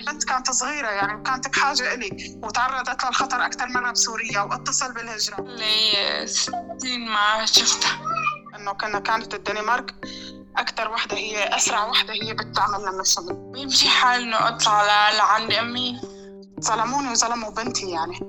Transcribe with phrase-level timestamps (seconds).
[0.00, 5.40] البنت كانت صغيرة يعني وكانت بحاجة إلي وتعرضت للخطر أكثر مرة بسوريا واتصل بالهجرة.
[5.40, 8.00] لي سنين ما شفتها.
[8.56, 9.94] إنه كنا كانت الدنمارك
[10.56, 16.00] أكثر وحدة هي أسرع وحدة هي بتعمل لنا الشغل بيمشي حال إنه أطلع لعند أمي؟
[16.60, 18.20] ظلموني وظلموا بنتي يعني.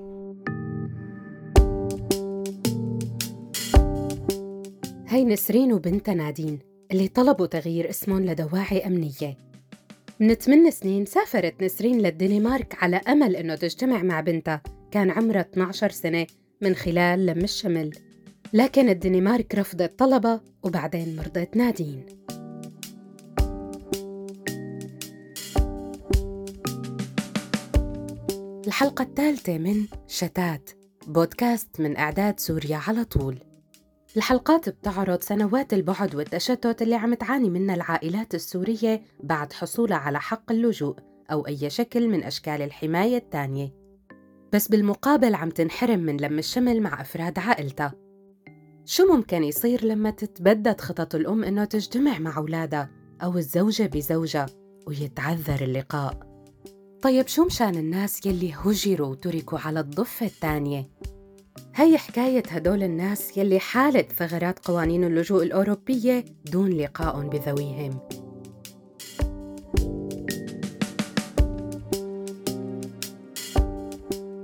[5.07, 6.59] هي نسرين وبنتها نادين
[6.91, 9.50] اللي طلبوا تغيير اسمهم لدواعي أمنية.
[10.21, 14.61] من 8 سنين سافرت نسرين للدنمارك على أمل إنه تجتمع مع بنتها.
[14.91, 16.27] كان عمرها 12 سنة
[16.61, 17.91] من خلال لم الشمل.
[18.53, 22.05] لكن الدنمارك رفضت طلبها وبعدين مرضت نادين.
[28.67, 30.69] الحلقة الثالثة من شتات
[31.07, 33.50] بودكاست من إعداد سوريا على طول.
[34.17, 40.51] الحلقات بتعرض سنوات البعد والتشتت اللي عم تعاني منها العائلات السورية بعد حصولها على حق
[40.51, 40.95] اللجوء
[41.31, 43.73] أو أي شكل من أشكال الحماية التانية
[44.53, 47.93] بس بالمقابل عم تنحرم من لم الشمل مع أفراد عائلتها.
[48.85, 52.89] شو ممكن يصير لما تتبدد خطط الأم إنه تجتمع مع أولادها
[53.23, 54.45] أو الزوجة بزوجها
[54.87, 56.19] ويتعذر اللقاء؟
[57.01, 60.89] طيب شو مشان الناس يلي هجروا وتركوا على الضفة الثانية؟
[61.75, 67.99] هي حكاية هدول الناس يلي حالت ثغرات قوانين اللجوء الأوروبية دون لقاء بذويهم.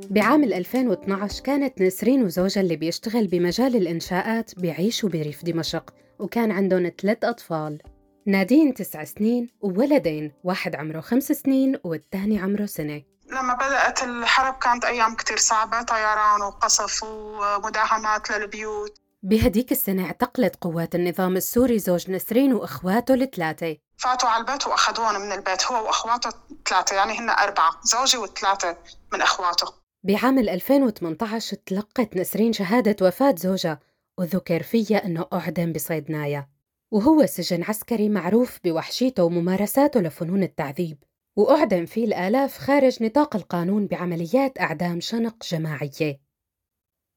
[0.09, 7.17] بعام 2012 كانت نسرين وزوجها اللي بيشتغل بمجال الإنشاءات بيعيشوا بريف دمشق وكان عندهم ثلاث
[7.23, 7.77] أطفال.
[8.25, 13.01] نادين تسع سنين وولدين واحد عمره خمس سنين والتاني عمره سنة.
[13.38, 18.97] لما بدأت الحرب كانت أيام كتير صعبة طيران وقصف ومداهمات للبيوت.
[19.23, 23.77] بهديك السنة اعتقلت قوات النظام السوري زوج نسرين وإخواته الثلاثة.
[23.97, 26.29] فاتوا على البيت وأخذوهم من البيت هو وأخواته
[26.69, 28.77] ثلاثة يعني هن أربعة زوجي وثلاثة
[29.13, 29.73] من إخواته.
[30.03, 33.79] بعام 2018 تلقت نسرين شهادة وفاة زوجها
[34.19, 36.47] وذكر فيها أنه أعدم بصيدنايا
[36.91, 41.03] وهو سجن عسكري معروف بوحشيته وممارساته لفنون التعذيب.
[41.38, 46.22] وأعدم فيه الآلاف خارج نطاق القانون بعمليات أعدام شنق جماعية.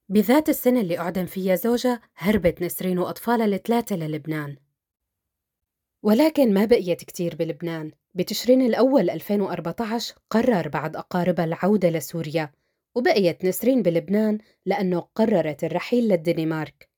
[0.08, 4.56] بذات السنة اللي أعدم فيها زوجها هربت نسرين وأطفالها الثلاثة للبنان.
[6.02, 7.92] ولكن ما بقيت كتير بلبنان.
[8.14, 12.52] بتشرين الأول 2014 قرر بعض أقاربها العودة لسوريا
[12.94, 16.90] وبقيت نسرين بلبنان لأنه قررت الرحيل للدنمارك.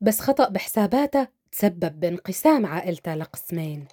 [0.00, 3.88] بس خطأ بحساباتها تسبب بانقسام عائلتها لقسمين.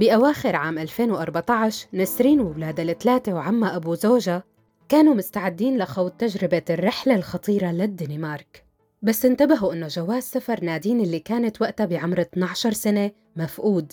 [0.00, 4.42] بأواخر عام 2014 نسرين وولادها الثلاثة وعمها أبو زوجها
[4.88, 8.64] كانوا مستعدين لخوض تجربة الرحلة الخطيرة للدنمارك.
[9.02, 13.92] بس انتبهوا إنه جواز سفر نادين اللي كانت وقتها بعمر 12 سنة مفقود.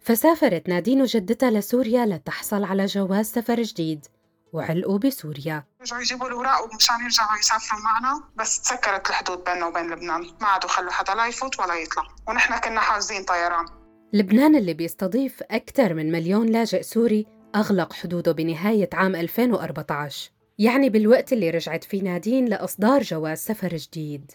[0.00, 4.06] فسافرت نادين وجدتها لسوريا لتحصل على جواز سفر جديد
[4.52, 5.64] وعلقوا بسوريا.
[5.80, 8.24] رجعوا يجيبوا الأوراق ومشان يرجعوا يسافروا معنا.
[8.36, 10.20] بس تسكرت الحدود بيننا وبين لبنان.
[10.40, 12.02] ما عادوا خلوا حدا لا يفوت ولا يطلع.
[12.28, 13.66] ونحن كنا حاجزين طيران.
[14.12, 21.32] لبنان اللي بيستضيف أكثر من مليون لاجئ سوري أغلق حدوده بنهاية عام 2014 يعني بالوقت
[21.32, 24.32] اللي رجعت فيه نادين لإصدار جواز سفر جديد.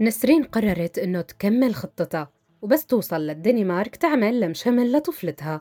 [0.00, 2.32] نسرين قررت إنه تكمل خطتها
[2.62, 5.60] وبس توصل للدنمارك تعمل لمشمل لطفلتها.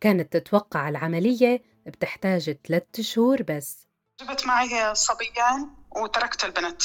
[0.00, 3.88] كانت تتوقع العملية بتحتاج ثلاثة شهور بس.
[4.22, 6.82] جبت معي صبيان وتركت البنت.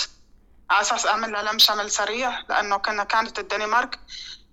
[0.69, 3.99] على أساس أعمل لها لم شمل سريع لأنه كنا كانت الدنمارك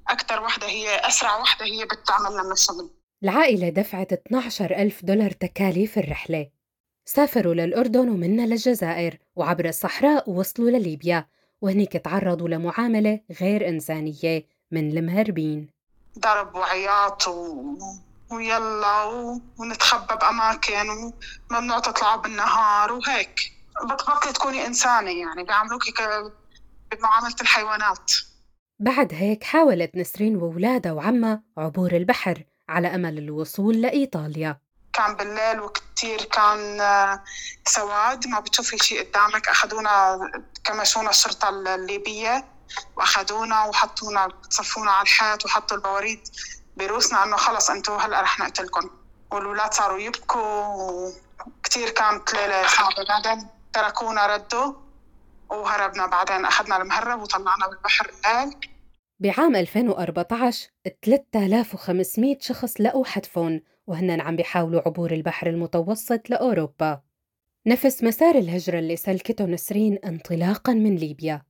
[0.08, 2.90] أكثر وحدة هي أسرع وحدة هي بتعمل لم الشمل
[3.24, 6.50] العائلة دفعت 12 ألف دولار تكاليف الرحلة.
[7.04, 11.28] سافروا للأردن ومنا للجزائر وعبر الصحراء وصلوا لليبيا.
[11.60, 15.68] وهنيك تعرضوا لمعاملة غير إنسانية من المهربين.
[16.18, 17.64] ضرب وعياط و...
[18.30, 19.40] ويلا و...
[19.58, 21.12] ونتخبى بأماكن
[21.50, 23.40] وممنوع تطلعوا بالنهار وهيك.
[23.84, 26.02] بتبطلي تكوني إنسانة يعني بيعاملوكي ك...
[26.92, 28.12] بمعاملة الحيوانات.
[28.78, 34.60] بعد هيك حاولت نسرين وولادها وعمها عبور البحر على أمل الوصول لإيطاليا.
[34.92, 37.24] كان بالليل وكتير كان آه،
[37.66, 39.48] سواد ما بتشوفي شيء قدامك.
[39.48, 40.18] أخذونا
[40.64, 42.44] كمشونا الشرطة الليبية
[42.96, 46.20] وأخذونا وحطونا صفونا على الحيط وحطوا البواريد
[46.76, 48.90] بروسنا إنه خلص أنتوا هلأ رح نقتلكم
[49.30, 51.12] والولاد صاروا يبكوا
[51.46, 53.04] وكتير كانت ليلة صعبة.
[53.08, 54.83] بعدين تركونا ردوا.
[55.50, 58.56] وهربنا بعدين أخذنا المهرب وطلعنا بالبحر الليل
[59.20, 60.70] بعام 2014
[61.02, 67.02] 3500 شخص لقوا حتفهم وهن عم بيحاولوا عبور البحر المتوسط لأوروبا.
[67.66, 71.42] نفس مسار الهجرة اللي سلكته نسرين انطلاقا من ليبيا.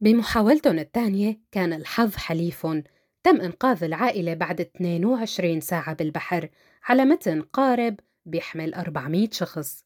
[0.00, 2.84] بمحاولتهم الثانية كان الحظ حليفهم.
[3.22, 6.48] تم إنقاذ العائلة بعد 22 ساعة بالبحر
[6.84, 9.84] على متن قارب بيحمل 400 شخص.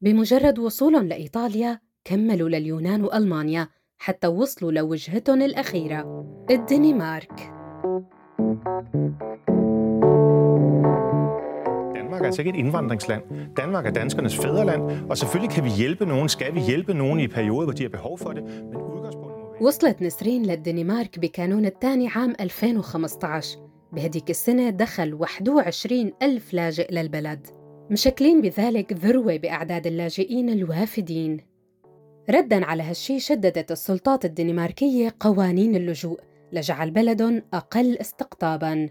[0.00, 3.68] بمجرد وصولهم لإيطاليا كملوا لليونان وألمانيا
[3.98, 7.52] حتى وصلوا لوجهتهم الأخيرة الدنمارك
[11.94, 13.22] Danmark er altså ikke et indvandringsland.
[13.56, 17.28] Danmark er danskernes fædreland, og selvfølgelig kan vi hjælpe nogen, skal vi hjælpe nogen i
[17.28, 19.36] perioder, hvor de har behov for det, men udgangspunktet.
[19.60, 23.58] وصلت نسرين للدنمارك بكانون الثاني عام 2015
[23.92, 27.46] بهديك السنة دخل 21 ألف لاجئ للبلد
[27.90, 31.55] مشكلين بذلك ذروة بأعداد اللاجئين الوافدين
[32.30, 36.20] ردا على هالشي شددت السلطات الدنماركية قوانين اللجوء
[36.52, 38.88] لجعل بلدهم أقل استقطاباً.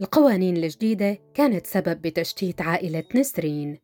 [0.00, 3.78] القوانين الجديدة كانت سبب بتشتيت عائلة نسرين.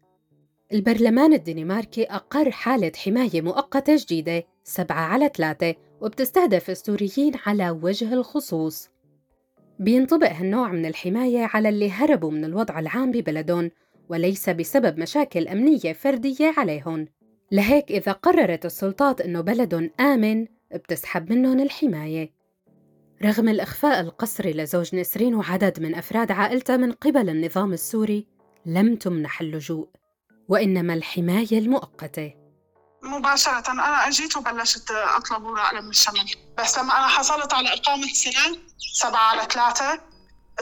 [0.73, 8.89] البرلمان الدنماركي أقر حالة حماية مؤقتة جديدة سبعة على ثلاثة وبتستهدف السوريين على وجه الخصوص.
[9.79, 13.71] بينطبق هالنوع من الحماية على اللي هربوا من الوضع العام ببلدهم
[14.09, 17.07] وليس بسبب مشاكل أمنية فردية عليهم.
[17.53, 22.33] لهيك إذا قررت السلطات إنه بلدهم آمن بتسحب منهم الحماية.
[23.25, 28.27] رغم الإخفاء القسري لزوج نسرين وعدد من أفراد عائلته من قبل النظام السوري
[28.67, 29.89] لم تمنح اللجوء
[30.49, 32.35] وإنما الحماية المؤقتة.
[33.03, 38.59] مباشرة أنا أجيت وبلشت أطلب ورق لم الشمل بس لما أنا حصلت على إقامة سنة
[38.79, 40.01] سبعة على ثلاثة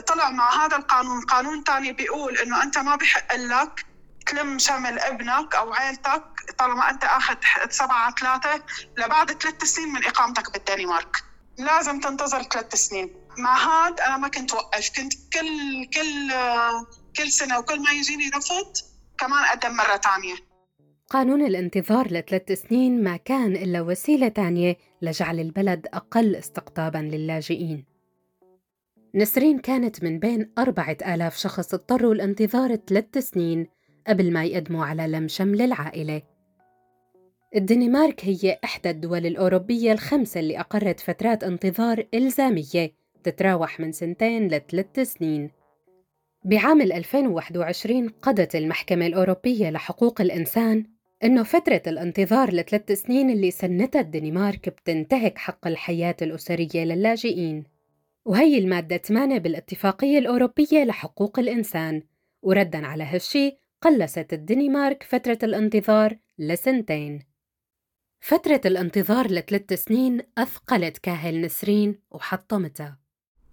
[0.07, 3.90] طلع مع هذا القانون قانون تاني بيقول إنه أنت ما بحق لك
[4.27, 6.23] تلم شمل ابنك أو عيلتك
[6.57, 7.35] طالما أنت أخذ
[7.69, 8.63] سبعة ثلاثة
[8.97, 11.17] لبعد ثلاث سنين من إقامتك بالدنمارك.
[11.57, 13.15] لازم تنتظر ثلاث سنين.
[13.37, 16.31] مع هاد أنا ما كنت وقف كنت كل كل
[17.17, 18.73] كل سنة وكل ما يجيني رفض
[19.17, 20.35] كمان أقدم مرة تانية.
[21.09, 27.85] قانون الانتظار لثلاث سنين ما كان إلا وسيلة تانية لجعل البلد أقل استقطاباً للاجئين.
[29.15, 33.67] نسرين كانت من بين أربعة آلاف شخص اضطروا الانتظار ثلاث سنين
[34.07, 36.21] قبل ما يقدموا على لم شمل العائلة.
[37.55, 42.91] الدنمارك هي إحدى الدول الأوروبية الخمسة اللي أقرت فترات انتظار إلزامية
[43.23, 45.51] تتراوح من سنتين لثلاث سنين.
[46.45, 50.85] بعام 2021 قضت المحكمة الأوروبية لحقوق الإنسان
[51.23, 57.63] إنه فترة الانتظار لثلاث سنين اللي سنتها الدنمارك بتنتهك حق الحياة الأسرية للاجئين.
[58.25, 62.03] وهي المادة 8 بالاتفاقية الأوروبية لحقوق الإنسان.
[62.41, 67.27] وردا على هالشي قلصت الدنمارك فترة الانتظار لسنتين.
[68.21, 72.97] فترة الانتظار لثلاث سنين أثقلت كاهل نسرين وحطمتها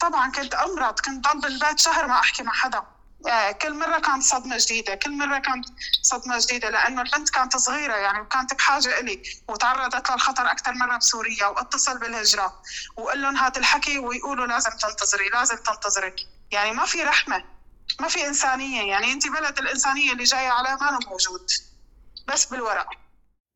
[0.01, 2.83] طبعا كنت أمرض كنت ضل بالبيت شهر ما أحكي مع حدا.
[3.27, 5.65] يعني كل مرة كانت صدمة جديدة كل مرة كانت
[6.03, 11.47] صدمة جديدة لأنه البنت كانت صغيرة يعني وكانت بحاجة إلي وتعرضت للخطر أكثر مرة بسوريا
[11.47, 12.63] واتصل بالهجرة
[12.97, 16.15] وقال لهم هذا الحكي ويقولوا لازم تنتظري لازم تنتظري
[16.53, 17.58] يعني ما في رحمة.
[18.01, 21.51] ما في إنسانية يعني أنت بلد الإنسانية اللي جاية على ما موجود
[22.29, 22.87] بس بالورق.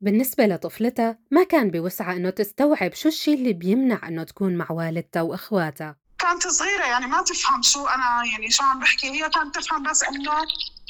[0.00, 5.22] بالنسبة لطفلتها ما كان بوسعها إنه تستوعب شو الشي اللي بيمنع إنه تكون مع والدتها
[5.22, 5.96] وإخواتها.
[6.18, 9.10] كانت صغيرة يعني ما تفهم شو أنا يعني شو عم بحكي.
[9.10, 10.32] هي كانت تفهم بس إنه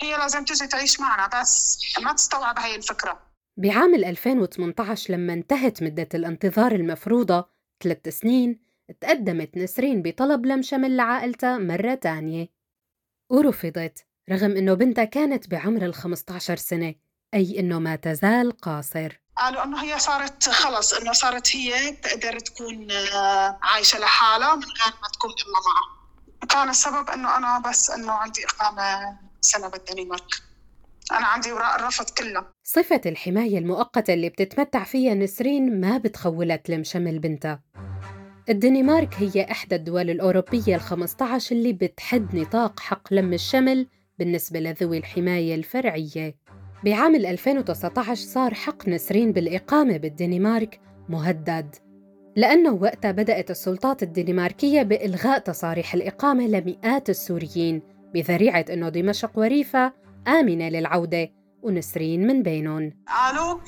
[0.03, 3.21] هي لازم تجي تعيش معنا بس ما تستوعب هاي الفكرة.
[3.57, 7.49] بعام 2018 لما انتهت مدة الانتظار المفروضة
[7.83, 8.61] ثلاث سنين
[9.01, 12.49] تقدمت نسرين بطلب لم شمل لعائلتها مرة تانية.
[13.33, 16.95] ورفضت رغم إنه بنتها كانت بعمر ال 15 سنة
[17.35, 19.21] أي إنه ما تزال قاصر.
[19.37, 24.93] قالوا إنه هي صارت خلص إنه صارت هي بتقدر تكون آه، عايشة لحالها من غير
[25.03, 26.03] ما تكون امها معها
[26.49, 30.43] كان السبب إنه أنا بس إنه عندي إقامة سنة بالدنمارك
[31.13, 36.85] أنا عندي اوراق الرفض كلها صفة الحماية المؤقتة اللي بتتمتع فيها نسرين ما بتخولها تلم
[36.85, 37.63] شمل بنتها.
[38.49, 43.87] الدنمارك هي إحدى الدول الأوروبية ال15 اللي بتحد نطاق حق لم الشمل
[44.19, 46.37] بالنسبة لذوي الحماية الفرعية.
[46.85, 51.77] بعام 2019 صار حق نسرين بالإقامة بالدنمارك مهدد
[52.37, 57.83] لأنه وقتها بدأت السلطات الدنماركية بإلغاء تصاريح الإقامة لمئات السوريين
[58.15, 59.93] بذريعة أنه دمشق وريفة
[60.29, 61.31] آمنة للعودة
[61.63, 62.93] ونسرين من بينهم.
[63.09, 63.59] قالوا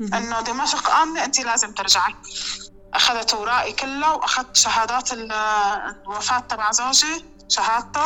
[0.00, 2.14] إنه دمشق آمنة انت لازم ترجعي.
[2.96, 8.00] أخذت اوراقي كلها وأخذت شهادات ال- الوفاة تبع زوجي شهادته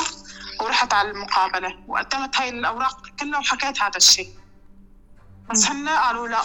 [0.60, 1.74] ورحت على المقابلة.
[1.88, 4.28] وقدمت هاي الأوراق كلها وحكيت هذا الشيء.
[5.50, 6.40] بس هن قالوا لا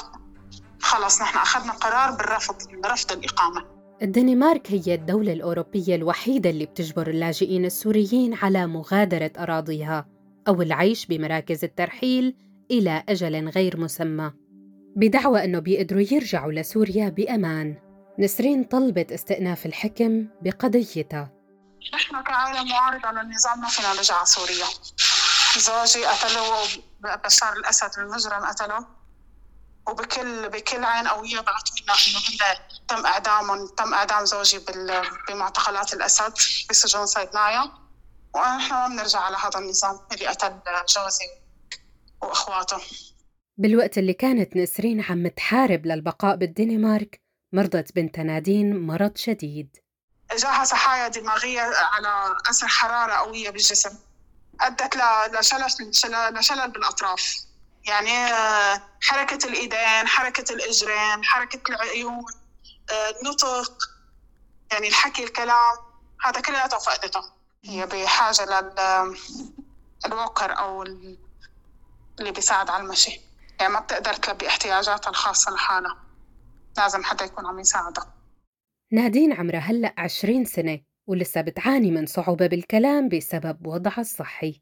[0.82, 3.66] خلص نحن أخذنا قرار بالرفض برفض الإقامة.
[4.02, 10.06] الدنمارك هي الدولة الأوروبية الوحيدة اللي بتجبر اللاجئين السوريين على مغادرة أراضيها
[10.48, 12.36] أو العيش بمراكز الترحيل
[12.72, 14.32] إلى أجل غير مسمى.
[14.96, 17.76] بدعوى أنه بيقدروا يرجعوا لسوريا بأمان.
[18.20, 21.32] نسرين طلبت استئناف الحكم بقضيتها
[21.94, 24.66] نحن كعائلة معارضة للنظام ما فينا نرجع على سوريا
[25.58, 26.68] زوجي قتله
[27.26, 28.86] بشار الأسد المجرم قتله.
[29.88, 32.58] وبكل بكل عين قوية بعثوا لنا إنه هن
[32.88, 34.60] تم إعدامهم تم إعدام زوجي
[35.28, 36.34] بمعتقلات الأسد
[36.70, 37.72] بسجون صيدنايا
[38.36, 41.26] ونحن ما بنرجع على هذا النظام اللي قتل جوزي
[42.22, 42.78] وإخواته.
[43.58, 49.78] بالوقت اللي كانت نسرين عم تحارب للبقاء بالدنمارك مرضت بنت نادين مرض شديد.
[50.38, 53.98] جاها صحايا دماغية على أثر حرارة قوية بالجسم.
[54.62, 54.96] أدت
[55.40, 57.36] لشلل لشلل بالأطراف.
[57.88, 62.26] يعني آه، حركة الإيدين حركة الإجرين حركة العيون
[62.92, 63.78] آه، النطق.
[64.72, 65.78] يعني الحكي الكلام
[66.26, 67.22] هذا كلياته فقدته
[67.66, 68.74] هي بحاجة
[70.06, 73.22] للوكر أو اللي بيساعد على المشي.
[73.60, 76.05] يعني ما بتقدر تلبي احتياجاتها الخاصة لحالها.
[76.78, 78.14] لازم حدا يكون عم يساعدها
[78.92, 84.62] نادين عمرها هلأ عشرين سنة ولسه بتعاني من صعوبة بالكلام بسبب وضعها الصحي.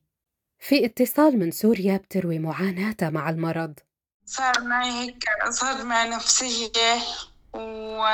[0.60, 3.80] في اتصال من سوريا بتروي معاناتها مع المرض.
[4.26, 6.96] صار معي هيك صدمة نفسية
[7.54, 8.06] و...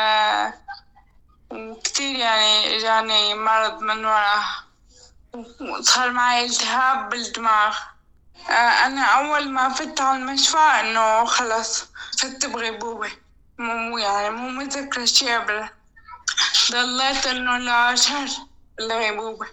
[1.52, 4.44] وكتير يعني إجاني مرض من ورا.
[5.80, 7.78] وصار معي التهاب بالدماغ.
[8.50, 11.86] آه، أنا أول ما فت على المشفى إنه خلص
[12.20, 13.10] فت بغيبوبة.
[13.60, 15.26] مو يعني مو متذكرة شي
[16.72, 17.58] ضليت إنه
[17.94, 18.28] لشهر
[18.80, 19.48] الغيبوبة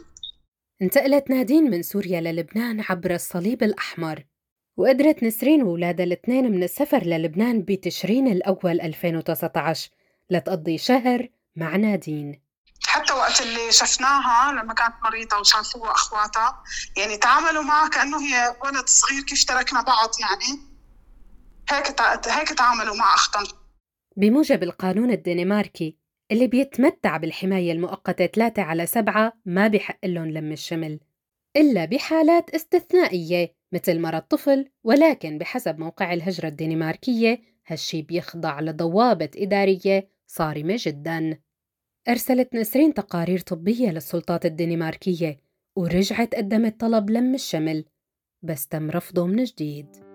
[0.82, 4.24] انتقلت نادين من سوريا للبنان عبر الصليب الأحمر
[4.76, 9.90] وقدرت نسرين وولادها الاثنين من السفر للبنان بتشرين الأول 2019
[10.30, 12.42] لتقضي شهر مع نادين.
[12.86, 16.62] حتى وقت اللي شفناها لما كانت مريضة وشافوها أخواتها
[16.96, 20.60] يعني تعاملوا معها كأنه هي ولد صغير كيف تركنا بعض يعني؟
[21.70, 23.65] هيك هيك تعاملوا مع أختهم
[24.16, 25.96] بموجب القانون الدنماركي
[26.32, 31.00] اللي بيتمتع بالحماية المؤقتة 3 على 7 ما بحق لهم لم الشمل
[31.56, 40.08] إلا بحالات استثنائية مثل مرض طفل ولكن بحسب موقع الهجرة الدنماركية هالشي بيخضع لضوابط إدارية
[40.26, 41.38] صارمة جداً.
[42.08, 45.36] أرسلت نسرين تقارير طبية للسلطات الدنماركية
[45.76, 47.84] ورجعت قدمت طلب لم الشمل
[48.42, 50.05] بس تم رفضه من جديد.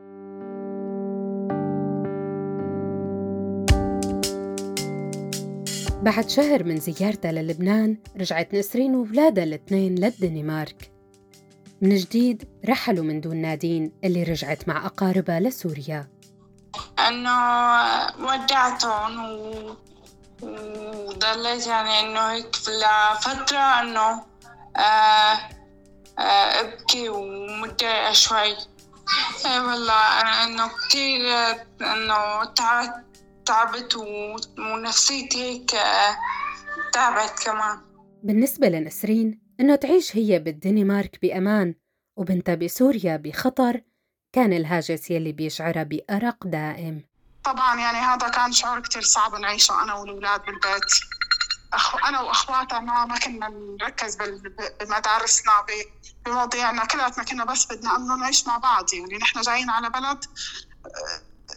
[6.01, 10.91] بعد شهر من زيارتها للبنان رجعت نسرين وولادها الاثنين للدنمارك.
[11.81, 16.07] من جديد رحلوا من دون نادين اللي رجعت مع أقاربها لسوريا.
[17.07, 17.37] أنه
[18.19, 19.75] ودعتهم و...
[20.41, 24.23] وضليت يعني إنه هيك لفترة إنه
[24.77, 25.39] آه
[26.19, 28.55] آه أبكي ومتضايقة شوي.
[29.45, 31.21] اي والله إنه كتير
[31.81, 33.05] إنه تعبت.
[33.45, 33.95] تعبت
[34.59, 35.71] ونفسيتي هيك
[36.93, 37.81] تعبت كمان.
[38.23, 41.75] بالنسبة لنسرين إنه تعيش هي بالدنمارك بأمان
[42.17, 43.81] وبنتها بسوريا بخطر
[44.33, 47.05] كان الهاجس يلي بيشعرها بأرق دائم.
[47.43, 50.91] طبعا يعني هذا كان شعور كتير صعب نعيشه أنا والأولاد بالبيت.
[51.73, 53.49] أخو أنا وأخواتها ما ما كنا
[53.81, 54.17] نركز
[54.81, 55.53] بمدارسنا
[56.25, 58.93] بمواضيعنا كلياتنا كنا بس بدنا إنه نعيش مع بعض.
[58.93, 60.25] يعني نحن جايين على بلد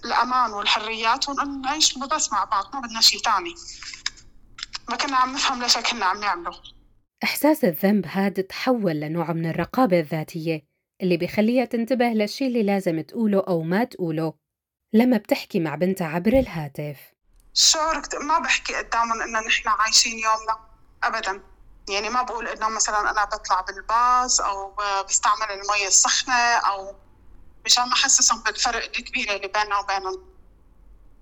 [0.05, 3.55] الأمان والحريات ونعيش بس مع بعض ما بدنا شيء تاني.
[4.89, 6.61] ما كنا عم نفهم ليش كنا عم نعمله.
[7.25, 10.63] إحساس الذنب هذا تحول لنوع من الرقابة الذاتية
[11.03, 14.35] اللي بيخليها تنتبه للشي اللي لازم تقوله أو ما تقوله
[14.93, 16.97] لما بتحكي مع بنتها عبر الهاتف.
[17.55, 20.59] الشعور ما بحكي قدامهم إنه نحن عايشين يومنا
[21.03, 21.43] أبدا.
[21.89, 24.77] يعني ما بقول إنه مثلا أنا بطلع بالباص أو
[25.09, 26.95] بستعمل المي السخنة أو
[27.65, 30.35] مشان ما احسسهم بالفرق الكبير اللي بيننا وبينهم.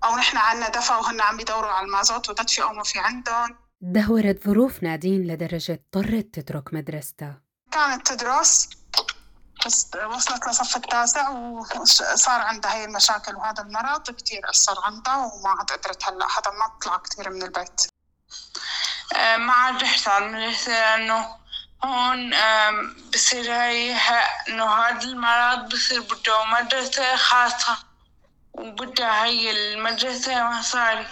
[0.03, 3.57] أو نحن عنا دفا وهن عم يدوروا على المازوت وتدفي أو ما في عندهم.
[3.81, 7.41] دهورت ظروف نادين لدرجة اضطرت تترك مدرستها.
[7.71, 8.69] كانت تدرس
[9.65, 15.71] بس وصلت لصف التاسع وصار عندها هي المشاكل وهذا المرض كتير أثر عندها وما عاد
[15.71, 17.81] قدرت هلأ حتى ما تطلع كتير من البيت.
[19.15, 21.42] آه، ما عاد رحت على المدرسة لأنه
[21.85, 22.33] هون
[23.13, 23.95] بصير هي
[24.49, 27.93] إنه هذا المرض بصير بده مدرسة خاصة.
[28.53, 31.05] وبدها هي المدرسة مصاري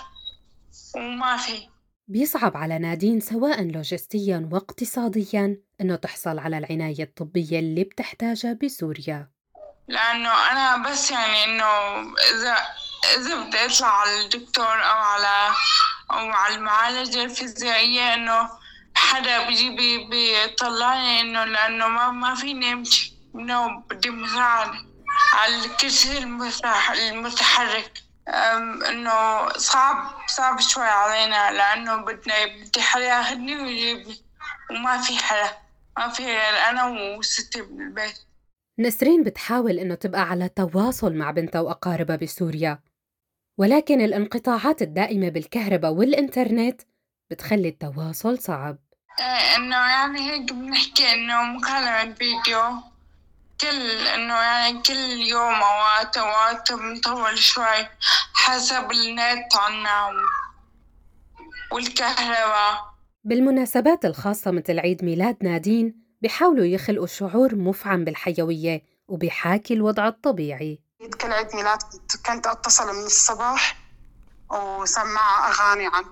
[0.95, 1.67] وما في
[2.07, 9.31] بيصعب على نادين سواء لوجستيا واقتصاديا انه تحصل على العناية الطبية اللي بتحتاجها بسوريا.
[9.87, 11.65] لأنه أنا بس يعني إنه
[12.31, 12.57] إذا
[13.17, 15.53] إذا بدي أطلع على الدكتور أو على
[16.11, 18.49] أو على المعالجة الفيزيائية إنه
[19.11, 24.79] حدا بيجي بيطلعني إنه لأنه ما ما فيني امشي إنه بدي مساعدة
[25.33, 26.17] على الكرسي
[27.09, 28.03] المتحرك.
[28.89, 34.15] إنه صعب صعب شوي علينا لأنه بدنا بدي حدا ياخدني ويجيبني
[34.71, 35.57] وما في حدا.
[35.97, 36.85] ما في غير أنا
[37.17, 38.19] وستي بالبيت.
[38.79, 42.79] نسرين بتحاول إنه تبقى على تواصل مع بنتها وأقاربها بسوريا.
[43.57, 46.81] ولكن الانقطاعات الدائمة بالكهرباء والإنترنت
[47.31, 48.77] بتخلي التواصل صعب.
[49.19, 52.61] إيه، إنه يعني هيك بنحكي إنه مكالمة فيديو.
[53.61, 57.87] كل إنه يعني كل يوم أوقات أوقات بنطول شوي
[58.33, 60.11] حسب النت عنا
[61.71, 62.91] والكهرباء.
[63.23, 70.79] بالمناسبات الخاصة مثل عيد ميلاد نادين بيحاولوا يخلقوا شعور مفعم بالحيوية وبيحاكي الوضع الطبيعي.
[71.21, 71.79] كل عيد ميلاد
[72.25, 73.77] كنت أتصل من الصباح
[74.49, 76.05] وسمع أغاني عن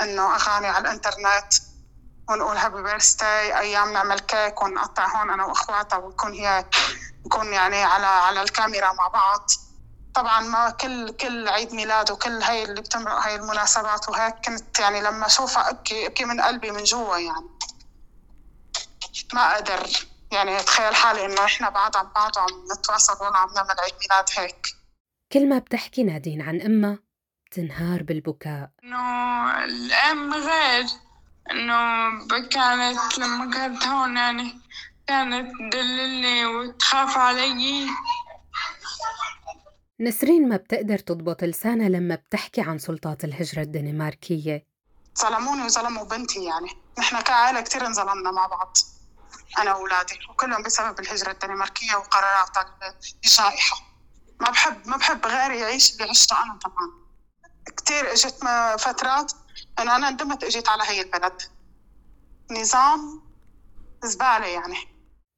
[0.00, 1.67] إنه أغاني على الإنترنت.
[2.30, 6.64] ونقول happy birthday أيام نعمل كيك ونقطع هون أنا وإخواتها ويكون هي
[7.26, 9.50] نكون يعني على على الكاميرا مع بعض.
[10.14, 15.00] طبعا ما كل كل عيد ميلاد وكل هاي اللي بتمرق هاي المناسبات وهيك كنت يعني
[15.00, 17.48] لما أشوفها أبكي أبكي من قلبي من جوا يعني.
[19.34, 19.86] ما أقدر
[20.32, 24.24] يعني أتخيل حالي إنه إحنا بعاد عن بعض وعم نتواصل ولا عم نعمل عيد ميلاد
[24.36, 24.66] هيك.
[25.32, 26.98] كل ما بتحكي نادين عن أمها
[27.46, 28.70] بتنهار بالبكاء.
[28.84, 30.84] إنه الأم غير.
[31.50, 34.60] انه كانت لما كانت هون يعني
[35.06, 37.86] كانت تدللني وتخاف علي.
[40.00, 44.66] نسرين ما بتقدر تضبط لسانها لما بتحكي عن سلطات الهجرة الدنماركية.
[45.18, 46.70] ظلموني وظلموا بنتي يعني.
[46.98, 48.76] نحن كعائلة كثير انظلمنا مع بعض
[49.58, 52.56] أنا وأولادي وكلهم بسبب الهجرة الدنماركية وقرارات
[53.24, 53.76] الجائحة.
[54.40, 56.92] ما بحب ما بحب غيري يعيش اللي عشته أنا طبعا
[57.76, 58.34] كثير إجت
[58.78, 59.32] فترات
[59.78, 61.42] إنه أنا ندمت أجيت على هي البلد
[62.50, 63.22] نظام
[64.04, 64.76] زبالة يعني.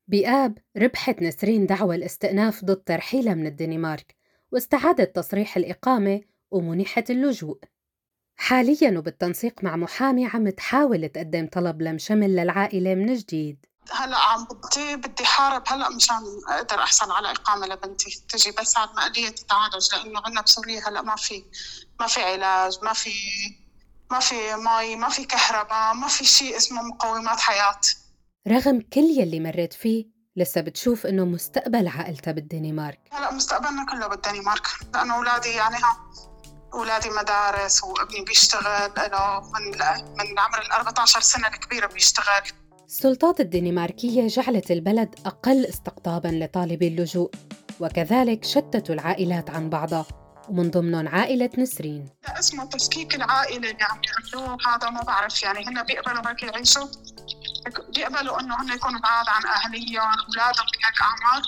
[0.08, 4.16] بآب ربحت نسرين دعوى الاستئناف ضد ترحيلها من الدنمارك
[4.52, 6.20] واستعادت تصريح الإقامة
[6.50, 7.58] ومنحت اللجوء.
[8.36, 13.66] حالياً وبالتنسيق مع محامي عم تحاول تقدم طلب لم شمل للعائلة من جديد.
[13.90, 16.16] هلأ عم بدي بدي حارب هلأ مشان
[16.48, 18.24] أقدر احصل على إقامة لبنتي.
[18.28, 21.44] تجي بس ما قضيه تتعالج لأنه عندنا بسوريا هلأ ما في
[22.00, 23.10] ما في علاج ما في
[24.10, 27.80] ما في مي ما في كهرباء ما في شيء اسمه مقومات حياة.
[28.48, 33.00] رغم كل يلي مريت فيه لسه بتشوف إنه مستقبل عائلتها بالدنمارك.
[33.12, 35.96] هلا مستقبلنا كله بالدنمارك لأنه أولادي يعني ها
[36.74, 39.70] أولادي مدارس وابني بيشتغل له من
[40.18, 42.42] من عمر ال 14 سنة الكبيرة بيشتغل.
[42.86, 47.30] السلطات الدنماركية جعلت البلد أقل استقطاباً لطالبي اللجوء
[47.80, 50.06] وكذلك شتتوا العائلات عن بعضها.
[50.50, 52.08] ومن ضمنهم عائلة نسرين.
[52.38, 56.86] اسمه تفكيك العائلة اللي عم يعملوه هذا ما بعرف يعني هن بيقبلوا هيك يعيشوا
[57.94, 61.42] بيقبلوا إنه هن يكونوا بعاد عن أهليهم أولادهم بهيك أعمار.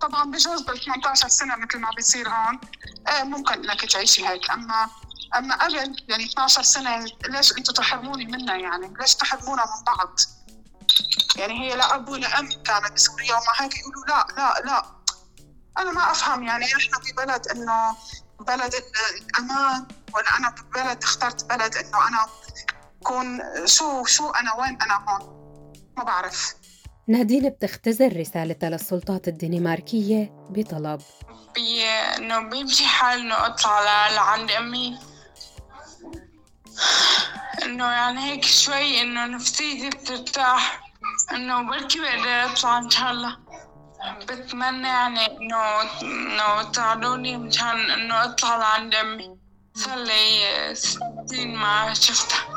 [0.00, 2.60] طبعا بجوز بال 18 سنة مثل ما بيصير هون
[3.08, 4.50] إيه ممكن إنك تعيشي هيك.
[4.50, 4.88] اما
[5.36, 5.74] أما قبل
[6.08, 10.20] يعني 12 سنة ليش أنتم تحرموني منها يعني؟ ليش تحرمونا من بعض؟
[11.36, 14.97] يعني هي لا أب ولا أم كانت بسوريا ومع هيك يقولوا لا لا لا.
[15.78, 17.96] أنا ما أفهم يعني إحنا ببلد إنه
[18.40, 22.26] بلد الأمان ولا أنا ببلد اخترت بلد إنه أنا
[23.04, 25.38] كون شو شو أنا وين أنا هون؟
[25.96, 26.54] ما بعرف.
[27.08, 31.00] نادين بتختزل رسالتها للسلطات الدنماركية بطلب.
[31.54, 34.98] بي إنه بيمشي حال إنه أطلع لعند أمي.
[37.62, 40.80] إنه يعني هيك شوي إنه نفسيتي بترتاح.
[41.32, 43.47] إنه بركي بقدر أطلع إن شاء الله.
[44.06, 49.38] بتمنى يعني إنه إنه تساعدوني مشان إنه أطلع لعند امي
[49.76, 52.47] صار لي سنين ما شفتها.